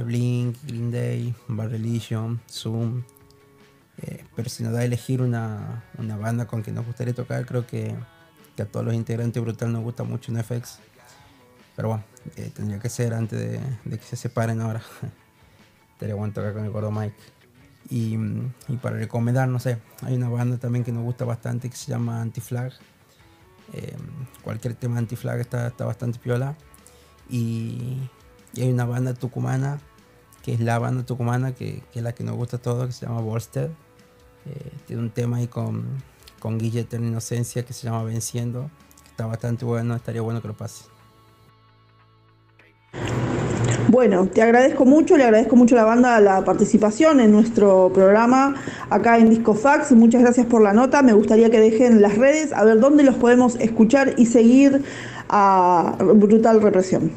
Blink, 0.05 0.57
Green 0.65 0.91
Day, 0.91 1.35
Bad 1.47 1.71
Religion, 1.71 2.41
Zoom. 2.51 3.05
pero 4.35 4.51
si 4.51 4.65
nos 4.65 4.73
da 4.73 4.81
a 4.81 4.85
elegir 4.85 5.23
una, 5.23 5.85
una, 5.97 6.17
banda 6.17 6.47
con 6.47 6.63
que 6.63 6.73
nos 6.73 6.85
gustaría 6.85 7.15
tocar, 7.15 7.47
creo 7.47 7.67
que, 7.67 7.95
que 8.57 8.63
a 8.63 8.67
todos 8.67 8.85
los 8.85 8.95
integrantes 8.95 9.41
Brutal 9.41 9.73
nos 9.73 9.83
gusta 9.83 10.03
mucho 10.03 10.33
NFX. 10.33 10.81
Pero 11.81 11.89
bueno, 11.89 12.05
eh, 12.37 12.51
tendría 12.55 12.79
que 12.79 12.91
ser 12.91 13.15
antes 13.15 13.39
de, 13.39 13.99
que 13.99 14.05
se 14.05 14.15
separen 14.15 14.61
ahora. 14.61 14.83
Estaría 15.95 16.15
bueno 16.15 16.35
tocar 16.35 16.53
con 16.53 16.63
el 16.63 16.71
gordo 16.71 16.91
Mike. 16.91 17.17
Y, 17.89 18.19
para 18.83 18.97
recomendar, 18.97 19.49
no 19.49 19.59
sé, 19.61 19.79
hay 20.03 20.15
una 20.15 20.29
banda 20.29 20.59
también 20.59 20.85
que 20.85 20.93
nos 20.93 21.05
gusta 21.05 21.25
bastante 21.25 21.71
que 21.71 21.77
se 21.79 21.91
llama 21.91 22.21
Anti-Flag. 22.21 22.75
Eh, 23.73 23.97
cualquier 24.43 24.75
tema 24.75 24.99
Anti-Flag 24.99 25.41
está, 25.41 25.69
está 25.69 25.87
bastante 25.87 26.19
piola. 26.19 26.55
Y, 27.31 27.97
hay 28.59 28.71
una 28.71 28.85
banda 28.85 29.15
tucumana, 29.15 29.81
que 30.43 30.53
es 30.53 30.61
la 30.61 30.79
banda 30.79 31.07
tucumana, 31.07 31.55
que, 31.55 31.83
es 31.95 32.03
la 32.03 32.13
que 32.13 32.25
nos 32.25 32.37
gusta 32.37 32.59
todo, 32.59 32.89
que 32.89 32.93
se 32.93 33.07
llama 33.07 33.23
Bolstead. 33.23 33.71
Eh, 34.45 34.73
tiene 34.87 35.01
un 35.01 35.11
tema 35.13 35.39
ahí 35.39 35.47
con, 35.47 35.87
con 36.41 36.59
Guille 36.59 36.81
Eterna 36.81 37.07
Inocencia 37.07 37.65
que 37.65 37.73
se 37.73 37.85
llama 37.87 38.03
Venciendo. 38.03 38.71
Que 39.03 39.09
está 39.09 39.25
bastante 39.25 39.65
bueno, 39.65 39.97
estaría 39.97 40.21
bueno 40.21 40.43
que 40.43 40.49
lo 40.49 40.55
pase. 40.55 40.85
Bueno, 43.91 44.29
te 44.29 44.41
agradezco 44.41 44.85
mucho, 44.85 45.17
le 45.17 45.25
agradezco 45.25 45.57
mucho 45.57 45.75
a 45.75 45.79
la 45.79 45.85
banda 45.85 46.21
la 46.21 46.45
participación 46.45 47.19
en 47.19 47.33
nuestro 47.33 47.91
programa 47.93 48.55
acá 48.89 49.19
en 49.19 49.31
Discofax. 49.31 49.91
Muchas 49.91 50.23
gracias 50.23 50.47
por 50.47 50.63
la 50.63 50.73
nota. 50.73 51.03
Me 51.03 51.13
gustaría 51.13 51.51
que 51.51 51.59
dejen 51.59 52.01
las 52.01 52.17
redes 52.17 52.53
a 52.53 52.63
ver 52.63 52.79
dónde 52.79 53.03
los 53.03 53.17
podemos 53.17 53.57
escuchar 53.57 54.15
y 54.17 54.27
seguir 54.27 54.85
a 55.29 55.97
Brutal 56.15 56.63
Represión. 56.63 57.11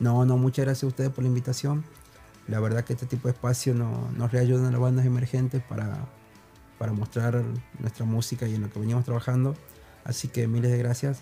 No, 0.00 0.24
no, 0.24 0.36
muchas 0.36 0.64
gracias 0.64 0.82
a 0.82 0.88
ustedes 0.88 1.10
por 1.10 1.22
la 1.22 1.28
invitación. 1.28 1.84
La 2.48 2.58
verdad 2.58 2.82
que 2.82 2.94
este 2.94 3.06
tipo 3.06 3.28
de 3.28 3.32
espacio 3.32 3.74
nos 3.74 4.32
reayuda 4.32 4.66
a 4.66 4.72
las 4.72 4.80
bandas 4.80 5.06
emergentes 5.06 5.62
para, 5.62 5.98
para 6.80 6.92
mostrar 6.92 7.44
nuestra 7.78 8.04
música 8.04 8.48
y 8.48 8.56
en 8.56 8.62
lo 8.62 8.70
que 8.70 8.80
venimos 8.80 9.04
trabajando. 9.04 9.54
Así 10.02 10.26
que 10.26 10.48
miles 10.48 10.72
de 10.72 10.78
gracias. 10.78 11.20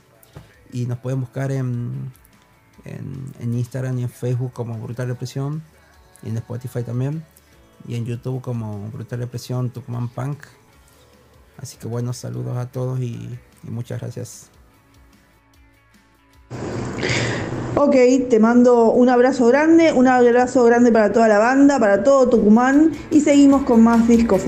Y 0.72 0.87
nos 0.87 0.98
pueden 0.98 1.20
buscar 1.20 1.52
en 1.52 2.11
en, 2.84 3.54
Instagram 3.54 3.98
y 3.98 4.02
en 4.02 4.10
Facebook 4.10 4.52
como 4.52 4.78
Brutal 4.78 5.08
Represión 5.08 5.62
y 6.22 6.30
en 6.30 6.37
Spotify 6.38 6.82
también 6.82 7.24
y 7.87 7.96
en 7.96 8.04
YouTube 8.04 8.40
como 8.40 8.88
Brutal 8.90 9.20
Represión 9.20 9.70
Tucumán 9.70 10.08
Punk. 10.08 10.38
Así 11.58 11.76
que 11.76 11.87
buenos 11.87 12.16
saludos 12.16 12.56
a 12.56 12.66
todos 12.66 13.00
y, 13.00 13.38
muchas 13.62 14.00
gracias. 14.00 14.50
Ok, 17.76 17.96
te 18.30 18.38
mando 18.38 18.90
un 18.92 19.08
abrazo 19.08 19.46
grande, 19.46 19.92
un 19.92 20.06
abrazo 20.06 20.64
grande 20.64 20.92
para 20.92 21.12
toda 21.12 21.28
la 21.28 21.38
banda, 21.38 21.78
para 21.80 22.04
todo 22.04 22.28
Tucumán 22.28 22.92
y 23.10 23.20
seguimos 23.20 23.64
con 23.64 23.82
más 23.82 24.06
Disco 24.06 24.38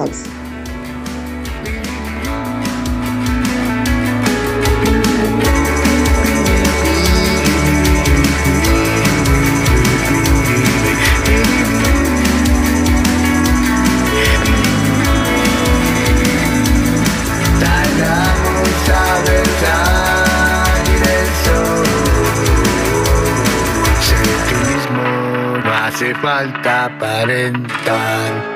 falta 26.36 26.84
aparentar. 26.84 28.55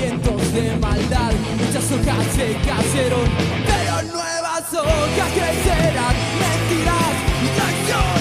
Vientos 0.00 0.52
de 0.54 0.76
maldad. 0.76 1.32
Muchas 1.58 1.84
hojas 1.92 2.26
se 2.34 2.46
cayeron, 2.68 3.28
pero 3.68 3.94
nuevas 4.16 4.66
hojas 4.72 5.30
crecerán. 5.36 6.14
Mentiras 6.40 7.16
y 7.44 7.48
traición, 7.56 8.18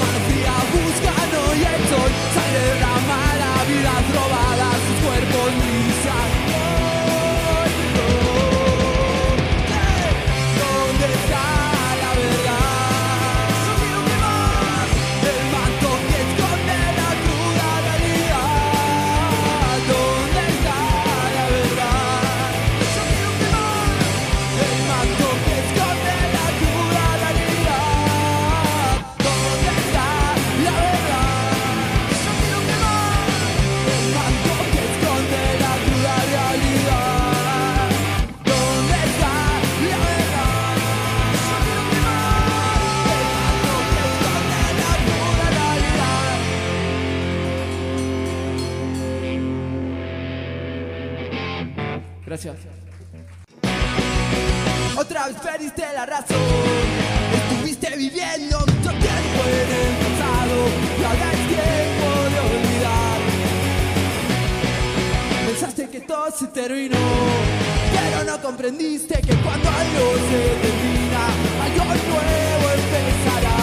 mano 0.00 0.18
fría 0.26 0.56
buscan 0.72 1.30
el 1.72 1.82
sol. 1.90 2.10
Sangre 2.34 2.60
derramada, 2.68 3.50
vidas 3.68 4.04
robadas, 4.14 4.45
sus 4.45 4.45
razón. 56.06 56.38
Estuviste 57.34 57.96
viviendo 57.96 58.58
mucho 58.60 58.90
tiempo 58.90 59.40
en 59.58 59.68
el 59.82 59.92
pasado 60.02 60.56
y 60.98 61.04
ahora 61.04 61.32
es 61.32 61.42
tiempo 61.48 62.06
de 62.32 62.38
olvidar. 62.46 63.18
Pensaste 65.46 65.88
que 65.90 66.00
todo 66.00 66.30
se 66.30 66.46
terminó, 66.46 67.06
pero 67.92 68.24
no 68.24 68.40
comprendiste 68.40 69.14
que 69.20 69.34
cuando 69.44 69.68
algo 69.68 70.06
se 70.30 70.40
termina, 70.62 71.22
algo 71.66 71.84
nuevo 71.84 72.66
empezará. 72.78 73.58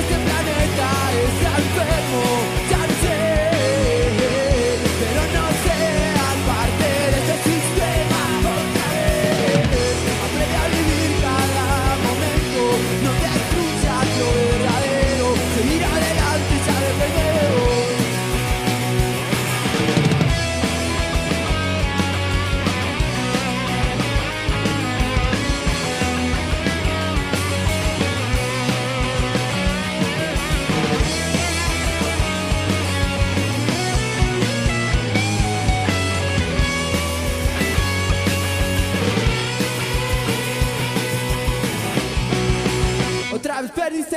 Este 0.00 0.16
planeta 0.26 0.88
está 1.26 1.50
enfermo, 1.64 2.24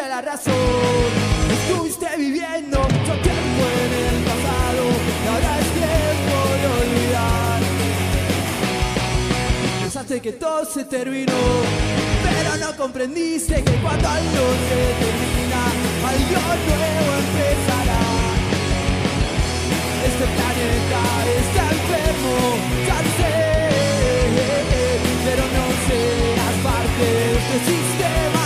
la 0.10 0.22
razón. 0.22 0.54
Estuviste 1.58 2.08
viviendo 2.18 2.80
mucho 2.80 3.14
tiempo 3.22 3.62
en 3.84 3.92
el 4.08 4.18
pasado. 4.30 4.84
Y 5.24 5.28
ahora 5.28 5.52
es 5.62 5.70
tiempo 5.82 6.36
de 6.62 6.68
olvidar. 6.82 7.60
Pensaste 9.82 10.20
que 10.20 10.32
todo 10.34 10.66
se 10.66 10.86
terminó. 10.86 11.42
Pero 12.26 12.52
no 12.66 12.76
comprendiste 12.76 13.64
que 13.64 13.74
cuando 13.84 14.10
algo 14.10 14.46
se 14.68 14.80
termina, 15.04 15.62
algo 16.14 16.42
nuevo 16.70 17.12
empezará. 17.24 18.04
Este 20.10 20.26
planeta 20.36 21.02
está 21.40 21.64
enfermo, 21.78 22.36
ya 22.88 23.00
sé, 23.18 23.36
pero 25.26 25.44
no 25.58 25.66
seas 25.88 26.56
parte 26.64 27.04
de 27.04 27.38
este 27.38 27.58
sistema 27.72 28.39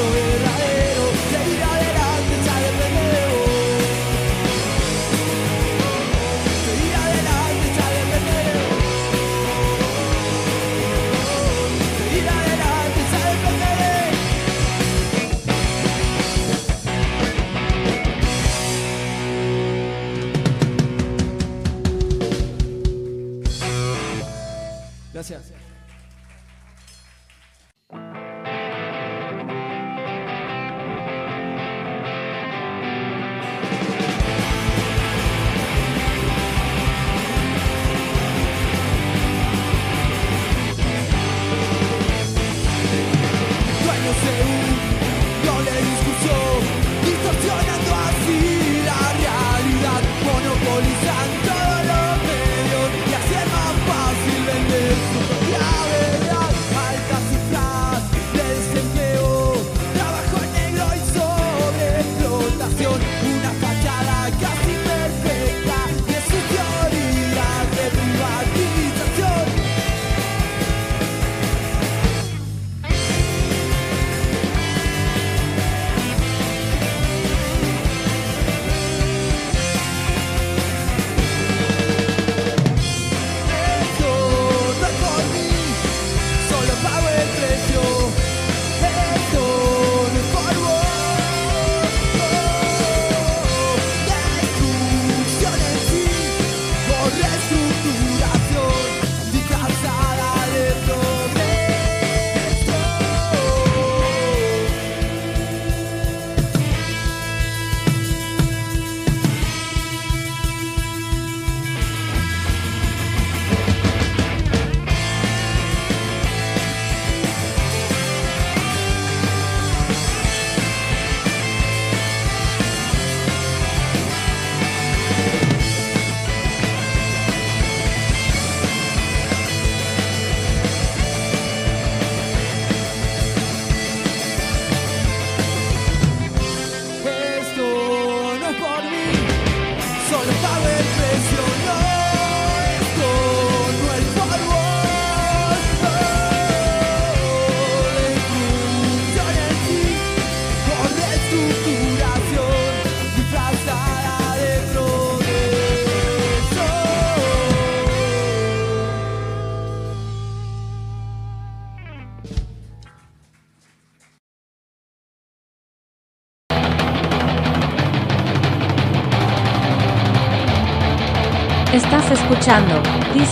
destruyas 0.00 0.06
lo 0.06 0.12
verdadero, 0.12 0.89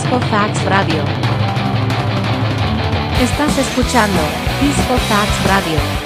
Disco 0.09 0.25
Fax 0.27 0.63
Radio. 0.65 1.03
Estás 3.21 3.55
escuchando 3.59 4.19
Disco 4.59 4.97
Fax 5.07 5.47
Radio. 5.47 5.98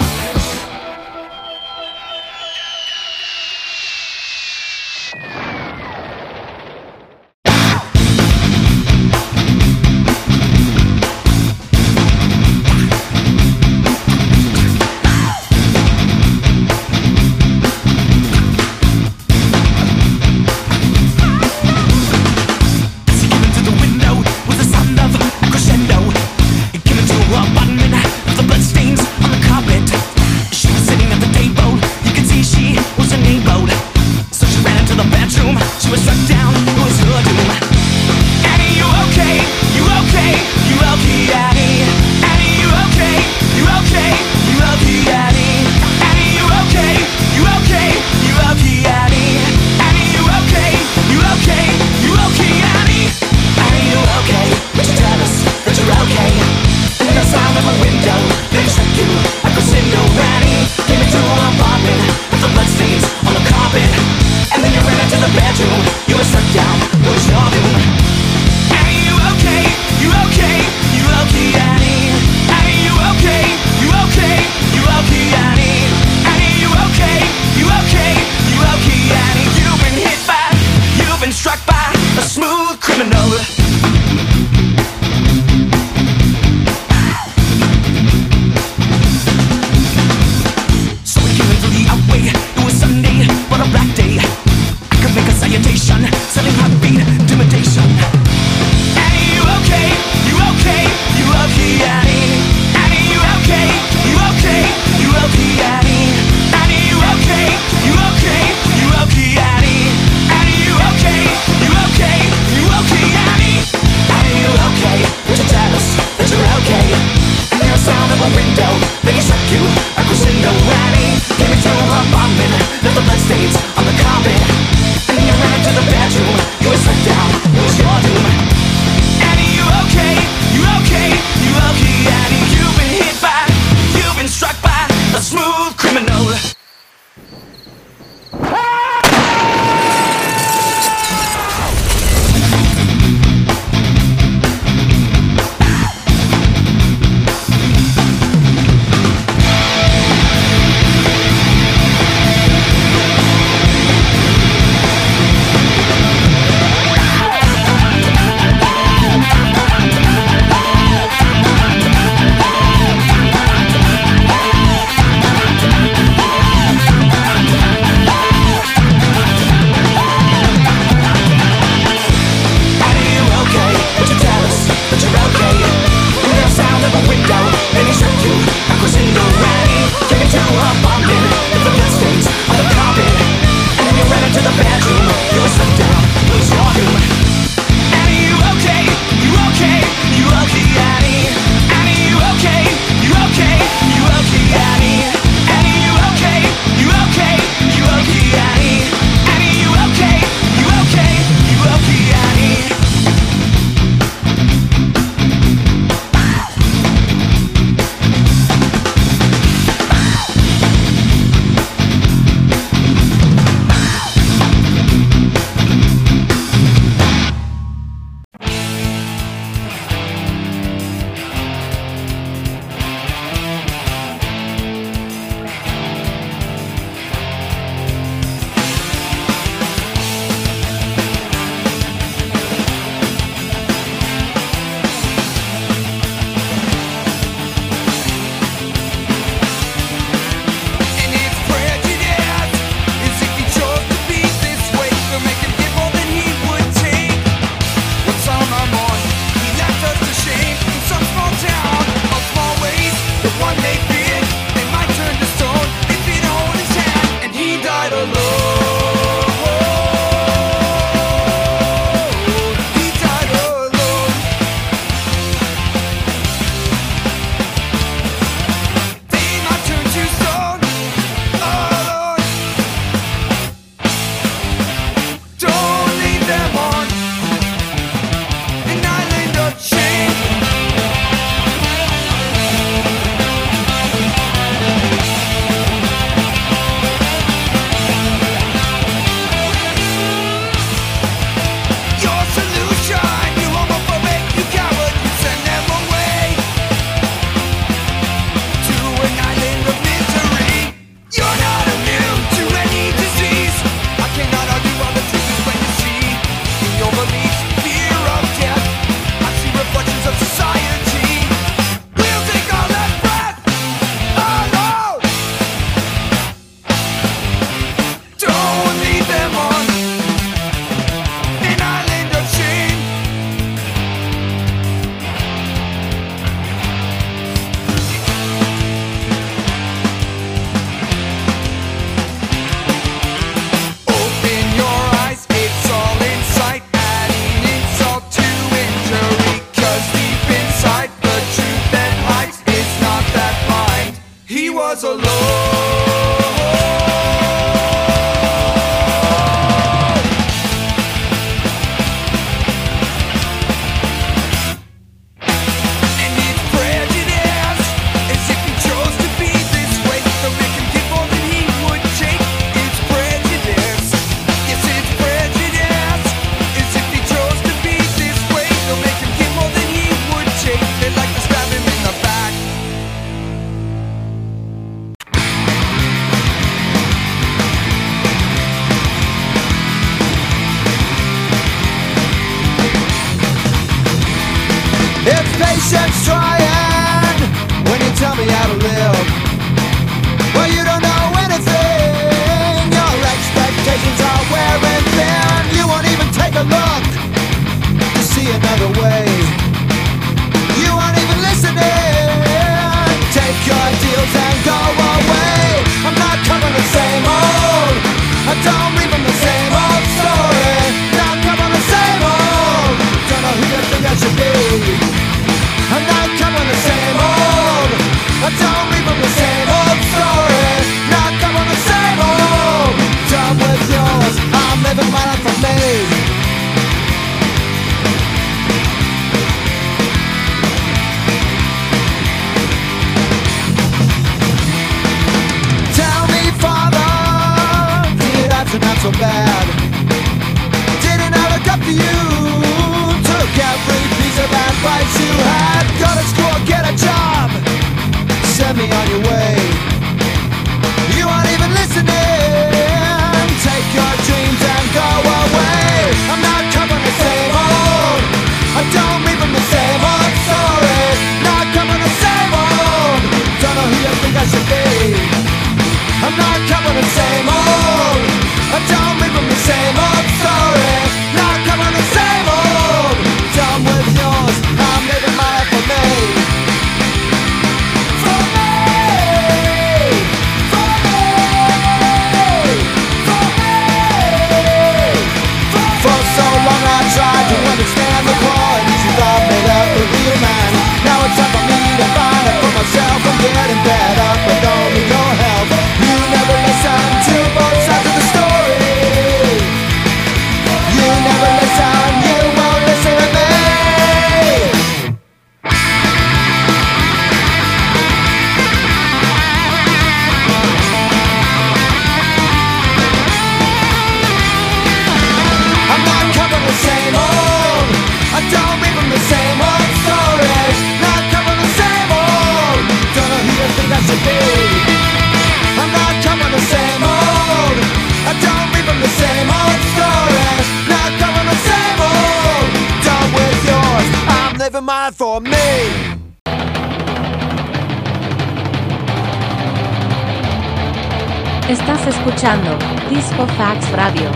Estás 541.50 541.88
escuchando 541.88 542.58
Disco 542.90 543.26
Fax 543.36 543.72
Radio. 543.72 544.10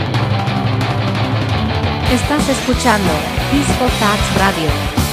Estás 2.13 2.47
escuchando 2.49 3.11
Disco 3.51 3.88
Fax 3.99 4.38
Radio. 4.38 5.07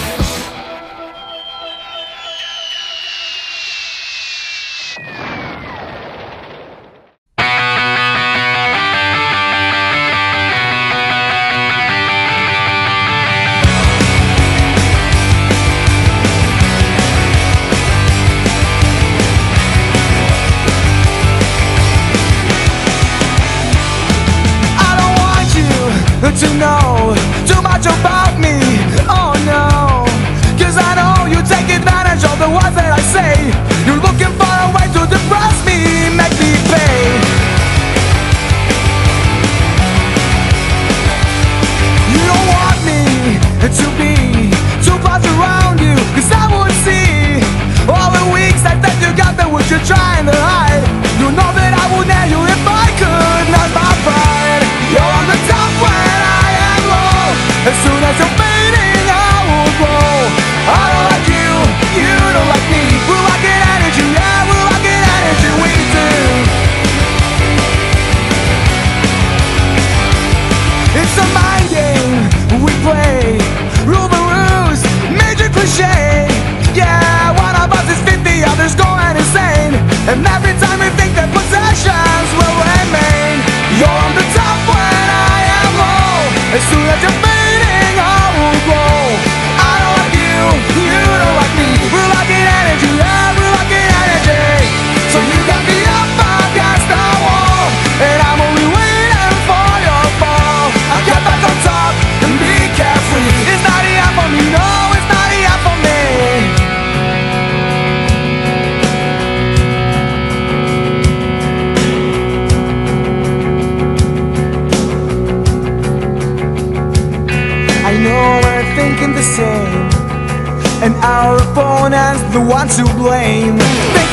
to 122.69 122.85
blame. 122.97 124.04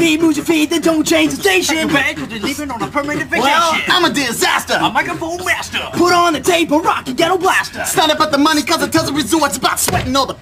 beat, 0.00 0.20
moves 0.20 0.36
your 0.36 0.46
feet, 0.46 0.70
then 0.70 0.80
don't 0.80 1.06
change 1.06 1.30
the 1.32 1.40
station. 1.40 1.88
because 1.88 2.30
you're 2.30 2.40
leaving 2.40 2.70
on 2.70 2.82
a 2.82 2.88
permanent 2.88 3.30
vacation. 3.30 3.42
Well, 3.42 3.80
I'm 3.88 4.04
a 4.04 4.12
disaster. 4.12 4.74
I'm 4.74 4.90
A 4.90 4.92
microphone 4.92 5.44
master. 5.44 5.78
Put 5.92 6.12
on 6.12 6.32
the 6.32 6.40
tape, 6.40 6.70
a 6.70 6.80
get 7.04 7.16
ghetto 7.16 7.38
blaster. 7.38 7.80
It's 7.80 7.96
not 7.96 8.10
about 8.10 8.32
the 8.32 8.38
money, 8.38 8.62
cause 8.62 8.82
it 8.82 8.92
tells 8.92 9.08
the 9.08 9.12
resort. 9.12 9.56
About 9.56 9.78
sweating 9.80 10.16
all 10.16 10.26
the 10.26 10.36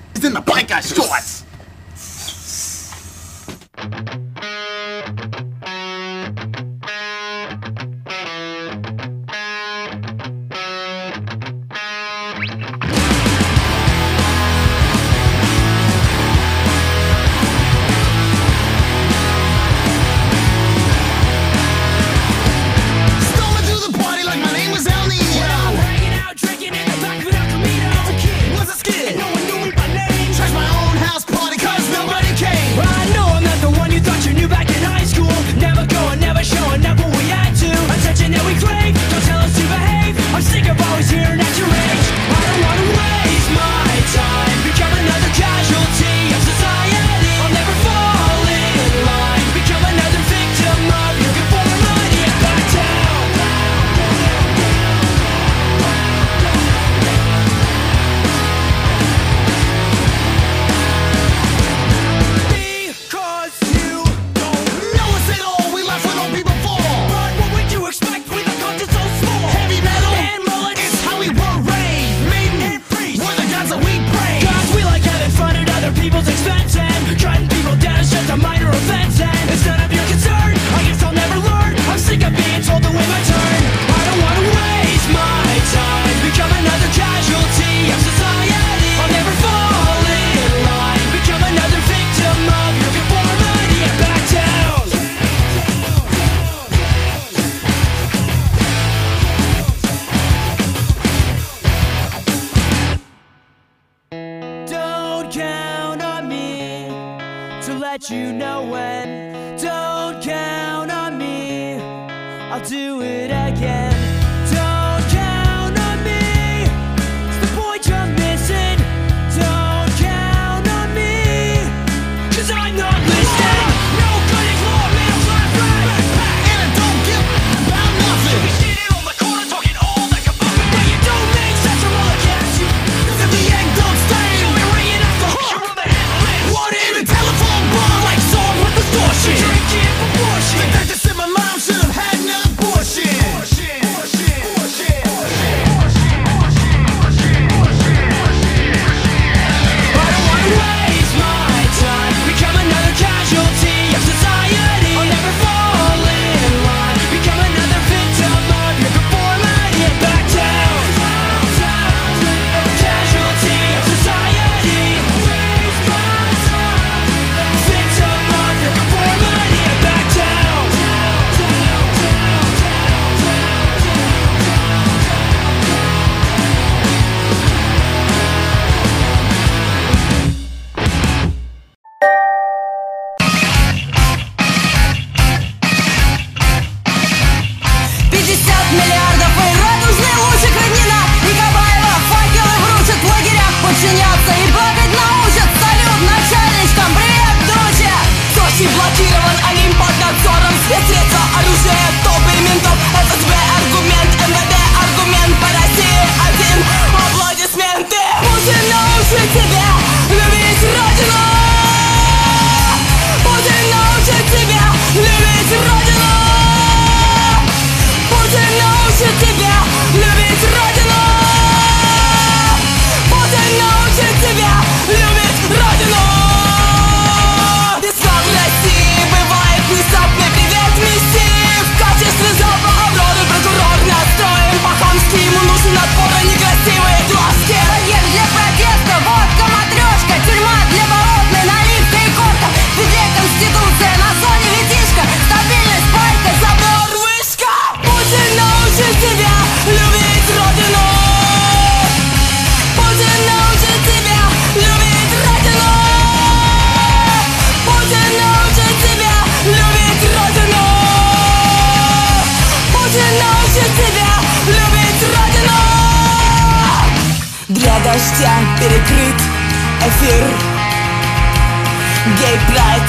Гей-прайд 272.16 272.82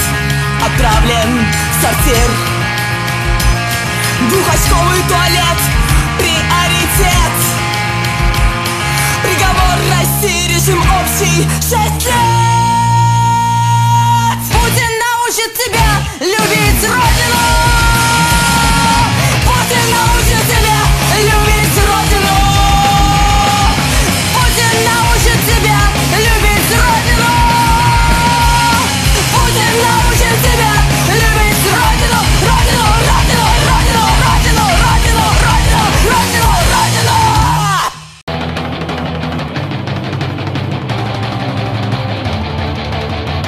отправлен 0.65 1.45
сортир. 1.81 2.29
Двухочковый 4.29 5.01
туалет 5.07 5.59
приоритет. 6.17 7.35
Приговор 9.23 9.77
России, 9.91 10.47
режим 10.47 10.79
общий 10.79 11.47
шесть 11.61 12.05
лет. 12.05 12.15
Путин 14.51 14.91
научит 14.99 15.53
тебя 15.53 15.89
любить 16.21 16.83
Родину 16.83 17.68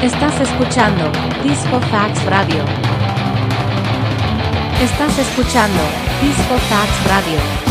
Estás 0.02 0.42
escuchando 0.42 1.12
Disco 1.44 1.80
Fax 1.80 2.26
Radio. 2.26 2.66
Estás 4.82 5.20
escuchando 5.20 5.80
Disco 6.24 6.58
Fax 6.58 7.08
Radio. 7.08 7.71